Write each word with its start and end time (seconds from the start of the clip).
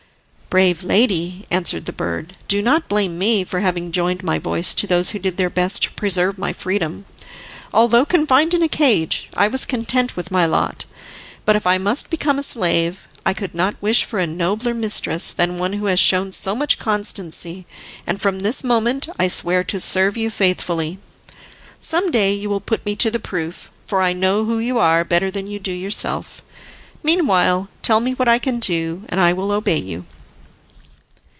"Brave 0.49 0.83
lady," 0.83 1.45
answered 1.49 1.85
the 1.85 1.93
bird, 1.93 2.35
"do 2.49 2.61
not 2.61 2.89
blame 2.89 3.17
me 3.17 3.45
for 3.45 3.61
having 3.61 3.93
joined 3.93 4.21
my 4.21 4.37
voice 4.37 4.73
to 4.73 4.85
those 4.85 5.11
who 5.11 5.19
did 5.19 5.37
their 5.37 5.49
best 5.49 5.83
to 5.83 5.91
preserve 5.91 6.37
my 6.37 6.51
freedom. 6.51 7.05
Although 7.73 8.03
confined 8.03 8.53
in 8.53 8.61
a 8.61 8.67
cage, 8.67 9.29
I 9.33 9.47
was 9.47 9.65
content 9.65 10.17
with 10.17 10.29
my 10.29 10.45
lot, 10.45 10.83
but 11.45 11.55
if 11.55 11.65
I 11.65 11.77
must 11.77 12.09
become 12.09 12.37
a 12.37 12.43
slave, 12.43 13.07
I 13.25 13.33
could 13.33 13.55
not 13.55 13.81
wish 13.81 14.03
for 14.03 14.19
a 14.19 14.27
nobler 14.27 14.73
mistress 14.73 15.31
than 15.31 15.57
one 15.57 15.71
who 15.71 15.85
has 15.85 16.01
shown 16.01 16.33
so 16.33 16.53
much 16.53 16.77
constancy, 16.77 17.65
and 18.05 18.21
from 18.21 18.39
this 18.39 18.61
moment 18.61 19.07
I 19.17 19.29
swear 19.29 19.63
to 19.63 19.79
serve 19.79 20.17
you 20.17 20.29
faithfully. 20.29 20.99
Some 21.81 22.11
day 22.11 22.33
you 22.33 22.49
will 22.49 22.59
put 22.59 22.85
me 22.85 22.97
to 22.97 23.09
the 23.09 23.19
proof, 23.21 23.71
for 23.87 24.01
I 24.01 24.11
know 24.11 24.43
who 24.43 24.59
you 24.59 24.77
are 24.79 25.05
better 25.05 25.31
than 25.31 25.47
you 25.47 25.59
do 25.59 25.71
yourself. 25.71 26.41
Meanwhile, 27.03 27.69
tell 27.81 28.01
me 28.01 28.13
what 28.15 28.27
I 28.27 28.37
can 28.37 28.59
do, 28.59 29.05
and 29.07 29.21
I 29.21 29.31
will 29.31 29.51
obey 29.51 29.79
you." 29.79 30.05